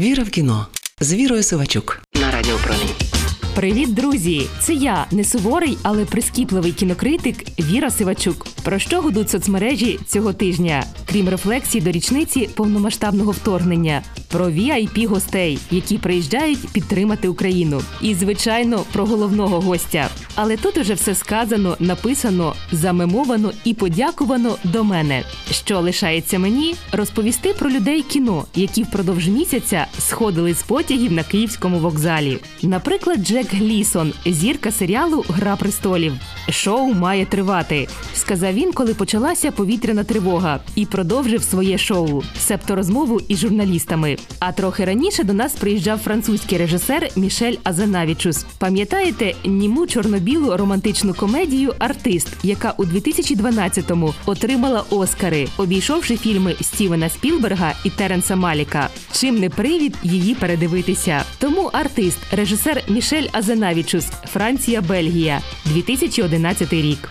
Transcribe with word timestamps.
Віра 0.00 0.22
в 0.22 0.30
кіно 0.30 0.66
з 1.00 1.14
Вірою 1.14 1.42
Сивачук 1.42 2.02
на 2.14 2.30
Радіо 2.30 2.56
Промінь. 2.64 2.94
Привіт, 3.54 3.94
друзі! 3.94 4.46
Це 4.60 4.74
я, 4.74 5.06
не 5.10 5.24
суворий, 5.24 5.78
але 5.82 6.04
прискіпливий 6.04 6.72
кінокритик 6.72 7.36
Віра 7.58 7.90
Сивачук. 7.90 8.46
Про 8.64 8.78
що 8.78 9.00
гудуть 9.00 9.30
соцмережі 9.30 9.98
цього 10.06 10.32
тижня? 10.32 10.84
Крім 11.08 11.28
рефлексій 11.28 11.80
до 11.80 11.90
річниці 11.90 12.48
повномасштабного 12.54 13.32
вторгнення, 13.32 14.02
про 14.28 14.46
vip 14.46 15.06
гостей, 15.06 15.58
які 15.70 15.98
приїжджають 15.98 16.68
підтримати 16.72 17.28
Україну. 17.28 17.82
І, 18.00 18.14
звичайно, 18.14 18.84
про 18.92 19.06
головного 19.06 19.60
гостя. 19.60 20.08
Але 20.34 20.56
тут 20.56 20.78
уже 20.78 20.94
все 20.94 21.14
сказано, 21.14 21.76
написано, 21.80 22.54
замемовано 22.72 23.52
і 23.64 23.74
подякувано 23.74 24.56
до 24.64 24.84
мене. 24.84 25.22
Що 25.50 25.80
лишається 25.80 26.38
мені 26.38 26.74
розповісти 26.92 27.54
про 27.58 27.70
людей 27.70 28.02
кіно, 28.02 28.44
які 28.54 28.82
впродовж 28.82 29.28
місяця 29.28 29.86
сходили 29.98 30.54
з 30.54 30.62
потягів 30.62 31.12
на 31.12 31.22
київському 31.22 31.78
вокзалі. 31.78 32.38
Наприклад, 32.62 33.18
Джек 33.26 33.54
Глісон, 33.54 34.12
зірка 34.26 34.70
серіалу 34.70 35.24
Гра 35.28 35.56
престолів. 35.56 36.12
Шоу 36.50 36.94
має 36.94 37.26
тривати, 37.26 37.88
сказав 38.14 38.49
він, 38.52 38.72
коли 38.72 38.94
почалася 38.94 39.50
повітряна 39.50 40.04
тривога, 40.04 40.60
і 40.74 40.86
продовжив 40.86 41.42
своє 41.42 41.78
шоу, 41.78 42.22
себто 42.38 42.76
розмову 42.76 43.20
із 43.28 43.38
журналістами. 43.38 44.16
А 44.38 44.52
трохи 44.52 44.84
раніше 44.84 45.24
до 45.24 45.32
нас 45.32 45.52
приїжджав 45.52 45.98
французький 45.98 46.58
режисер 46.58 47.08
Мішель 47.16 47.54
Азанавічус. 47.64 48.44
Пам'ятаєте 48.58 49.34
німу 49.44 49.86
чорно-білу 49.86 50.56
романтичну 50.56 51.14
комедію 51.14 51.74
Артист, 51.78 52.28
яка 52.42 52.74
у 52.76 52.84
2012-му 52.84 54.14
отримала 54.26 54.84
Оскари, 54.90 55.48
обійшовши 55.56 56.16
фільми 56.16 56.54
Стівена 56.60 57.08
Спілберга 57.08 57.72
і 57.84 57.90
Теренса 57.90 58.36
Маліка. 58.36 58.88
Чим 59.12 59.38
не 59.38 59.50
привід 59.50 59.96
її 60.02 60.34
передивитися? 60.34 61.22
Тому 61.38 61.70
артист, 61.72 62.18
режисер 62.32 62.82
Мішель 62.88 63.26
Азанавічус, 63.32 64.06
Франція, 64.32 64.80
Бельгія, 64.80 65.40
2011 65.64 66.72
рік. 66.72 67.08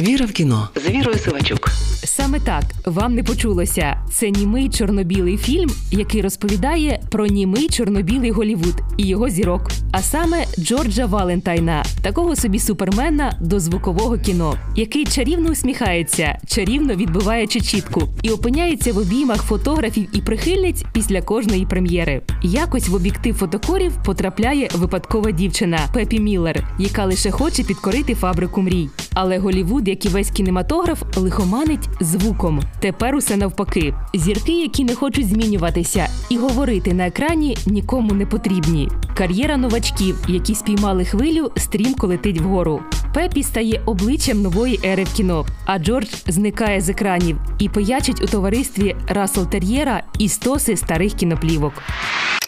Віра 0.00 0.26
в 0.26 0.32
кіно 0.32 0.68
з 0.76 0.90
Вірою 0.90 1.18
Сивачук. 1.18 1.70
Саме 2.04 2.40
так 2.40 2.62
вам 2.86 3.14
не 3.14 3.22
почулося. 3.22 3.96
Це 4.10 4.30
німий 4.30 4.68
чорно-білий 4.68 5.36
фільм, 5.36 5.70
який 5.90 6.22
розповідає 6.22 7.00
про 7.10 7.26
німий 7.26 7.68
чорно-білий 7.68 8.30
Голівуд 8.30 8.74
і 8.96 9.06
його 9.06 9.28
зірок. 9.28 9.70
А 9.92 10.02
саме 10.02 10.44
Джорджа 10.58 11.06
Валентайна, 11.06 11.84
такого 12.02 12.36
собі 12.36 12.58
супермена 12.58 13.38
до 13.40 13.60
звукового 13.60 14.18
кіно, 14.18 14.54
який 14.76 15.04
чарівно 15.04 15.50
усміхається, 15.50 16.38
чарівно 16.46 16.94
відбиваючи 16.94 17.60
чітку, 17.60 18.02
і 18.22 18.30
опиняється 18.30 18.92
в 18.92 18.98
обіймах 18.98 19.42
фотографів 19.42 20.08
і 20.12 20.20
прихильниць 20.20 20.84
після 20.92 21.22
кожної 21.22 21.66
прем'єри. 21.66 22.22
Якось 22.42 22.88
в 22.88 22.94
об'єктив 22.94 23.34
фотокорів 23.34 23.92
потрапляє 24.04 24.68
випадкова 24.74 25.30
дівчина 25.30 25.78
Пепі 25.94 26.20
Міллер, 26.20 26.68
яка 26.78 27.04
лише 27.04 27.30
хоче 27.30 27.62
підкорити 27.62 28.14
фабрику 28.14 28.62
мрій. 28.62 28.88
Але 29.20 29.38
Голівуд, 29.38 29.88
як 29.88 30.04
і 30.04 30.08
весь 30.08 30.30
кінематограф, 30.30 31.02
лихоманить 31.16 31.88
звуком. 32.00 32.60
Тепер 32.80 33.16
усе 33.16 33.36
навпаки. 33.36 33.94
Зірки, 34.14 34.52
які 34.62 34.84
не 34.84 34.94
хочуть 34.94 35.28
змінюватися, 35.28 36.08
і 36.30 36.36
говорити 36.36 36.92
на 36.92 37.06
екрані 37.06 37.56
нікому 37.66 38.14
не 38.14 38.26
потрібні. 38.26 38.88
Кар'єра 39.14 39.56
новачків, 39.56 40.16
які 40.28 40.54
спіймали 40.54 41.04
хвилю, 41.04 41.50
стрімко 41.56 42.06
летить 42.06 42.40
вгору. 42.40 42.80
Пепі 43.14 43.42
стає 43.42 43.82
обличчям 43.86 44.42
нової 44.42 44.80
ери 44.84 45.04
в 45.04 45.12
кіно, 45.12 45.46
а 45.66 45.78
Джордж 45.78 46.08
зникає 46.26 46.80
з 46.80 46.88
екранів 46.88 47.38
і 47.58 47.68
пиячить 47.68 48.22
у 48.22 48.26
товаристві 48.26 48.96
Рассел 49.08 49.46
Тер'єра 49.50 50.02
і 50.18 50.28
стоси 50.28 50.76
старих 50.76 51.14
кіноплівок. 51.14 51.72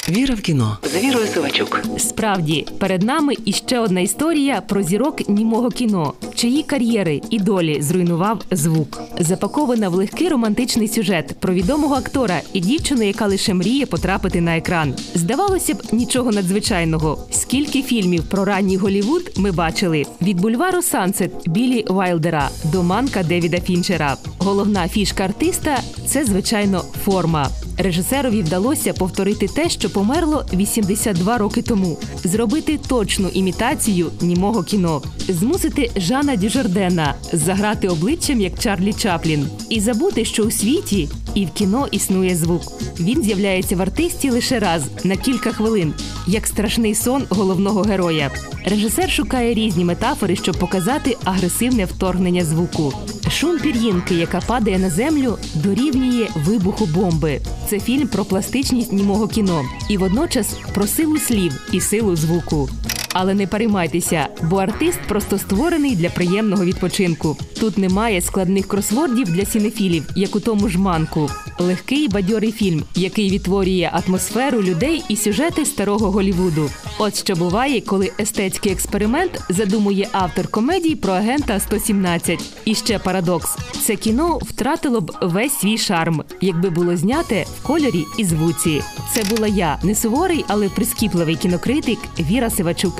Віра 0.08 0.34
в 0.34 0.40
кіно 0.40 0.78
з 0.82 1.04
Вірою 1.04 1.26
Сивачук. 1.26 1.82
Справді, 1.98 2.66
перед 2.78 3.02
нами 3.02 3.34
іще 3.44 3.78
одна 3.78 4.00
історія 4.00 4.60
про 4.60 4.82
зірок 4.82 5.28
німого 5.28 5.70
кіно, 5.70 6.12
чиї 6.34 6.62
кар'єри 6.62 7.20
і 7.30 7.38
долі 7.38 7.82
зруйнував 7.82 8.42
звук. 8.50 9.02
Запакована 9.18 9.88
в 9.88 9.94
легкий 9.94 10.28
романтичний 10.28 10.88
сюжет 10.88 11.36
про 11.40 11.54
відомого 11.54 11.94
актора 11.94 12.40
і 12.52 12.60
дівчину, 12.60 13.02
яка 13.02 13.26
лише 13.26 13.54
мріє 13.54 13.86
потрапити 13.86 14.40
на 14.40 14.56
екран. 14.56 14.94
Здавалося 15.14 15.74
б, 15.74 15.82
нічого 15.92 16.30
надзвичайного. 16.32 17.26
Скільки 17.30 17.82
фільмів 17.82 18.22
про 18.22 18.44
ранній 18.44 18.76
Голівуд 18.76 19.30
ми 19.36 19.52
бачили 19.52 20.06
від 20.22 20.40
бульвару 20.40 20.82
Сансет 20.82 21.48
Білі 21.48 21.84
Вайлдера 21.88 22.48
до 22.72 22.82
манка 22.82 23.22
Девіда 23.22 23.60
Фінчера. 23.60 24.16
Головна 24.38 24.88
фішка 24.88 25.24
артиста 25.24 25.78
це 26.06 26.24
звичайно 26.24 26.84
форма. 27.04 27.48
Режисерові 27.82 28.42
вдалося 28.42 28.92
повторити 28.92 29.48
те, 29.48 29.68
що 29.68 29.90
померло 29.90 30.44
82 30.52 31.38
роки 31.38 31.62
тому, 31.62 31.98
зробити 32.24 32.78
точну 32.88 33.28
імітацію 33.28 34.10
німого 34.20 34.62
кіно, 34.62 35.02
змусити 35.28 35.90
Жана 35.96 36.36
Дюжардена 36.36 37.14
заграти 37.32 37.88
обличчям 37.88 38.40
як 38.40 38.58
Чарлі 38.58 38.92
Чаплін, 38.92 39.46
і 39.68 39.80
забути, 39.80 40.24
що 40.24 40.42
у 40.42 40.50
світі 40.50 41.08
і 41.34 41.46
в 41.46 41.50
кіно 41.50 41.88
існує 41.90 42.36
звук. 42.36 42.62
Він 43.00 43.22
з'являється 43.22 43.76
в 43.76 43.82
артисті 43.82 44.30
лише 44.30 44.58
раз 44.58 44.82
на 45.04 45.16
кілька 45.16 45.52
хвилин, 45.52 45.94
як 46.26 46.46
страшний 46.46 46.94
сон 46.94 47.22
головного 47.28 47.82
героя. 47.82 48.30
Режисер 48.64 49.10
шукає 49.10 49.54
різні 49.54 49.84
метафори, 49.84 50.36
щоб 50.36 50.58
показати 50.58 51.16
агресивне 51.24 51.84
вторгнення 51.84 52.44
звуку. 52.44 52.92
Шум 53.30 53.58
пір'їнки, 53.58 54.14
яка 54.14 54.40
падає 54.40 54.78
на 54.78 54.90
землю, 54.90 55.38
дорівнює 55.54 56.28
вибуху 56.36 56.86
бомби. 56.86 57.40
Це 57.70 57.80
фільм 57.80 58.08
про 58.08 58.24
пластичність 58.24 58.92
німого 58.92 59.28
кіно 59.28 59.64
і 59.88 59.96
водночас 59.96 60.56
про 60.74 60.86
силу 60.86 61.18
слів 61.18 61.68
і 61.72 61.80
силу 61.80 62.16
звуку. 62.16 62.68
Але 63.12 63.34
не 63.34 63.46
переймайтеся, 63.46 64.28
бо 64.42 64.56
артист 64.56 64.98
просто 65.08 65.38
створений 65.38 65.96
для 65.96 66.10
приємного 66.10 66.64
відпочинку. 66.64 67.36
Тут 67.60 67.78
немає 67.78 68.20
складних 68.20 68.68
кросвордів 68.68 69.26
для 69.26 69.44
сінефілів, 69.44 70.08
як 70.16 70.36
у 70.36 70.40
тому 70.40 70.68
ж 70.68 70.78
манку. 70.78 71.30
Легкий 71.58 72.08
бадьорий 72.08 72.52
фільм, 72.52 72.84
який 72.94 73.30
відтворює 73.30 73.90
атмосферу 73.92 74.62
людей 74.62 75.02
і 75.08 75.16
сюжети 75.16 75.64
старого 75.64 76.10
Голівуду. 76.10 76.70
От 76.98 77.16
що 77.16 77.34
буває, 77.34 77.80
коли 77.80 78.12
естетський 78.20 78.72
експеримент 78.72 79.40
задумує 79.48 80.08
автор 80.12 80.48
комедій 80.48 80.96
про 80.96 81.12
агента 81.12 81.60
117. 81.60 82.40
І 82.64 82.74
ще 82.74 82.98
парадокс: 82.98 83.56
це 83.82 83.96
кіно 83.96 84.38
втратило 84.42 85.00
б 85.00 85.12
весь 85.22 85.58
свій 85.58 85.78
шарм, 85.78 86.22
якби 86.40 86.70
було 86.70 86.96
зняте 86.96 87.46
в 87.58 87.66
кольорі 87.66 88.04
і 88.18 88.24
звуці. 88.24 88.82
Це 89.14 89.24
була 89.24 89.48
я, 89.48 89.78
не 89.82 89.94
суворий, 89.94 90.44
але 90.48 90.68
прискіпливий 90.68 91.36
кінокритик 91.36 91.98
Віра 92.18 92.50
Сивачук. 92.50 92.99